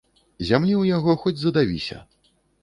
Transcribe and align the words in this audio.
Зямлі 0.47 0.73
ў 0.77 0.83
яго 0.97 1.15
хоць 1.25 1.35
задавіся. 1.43 2.01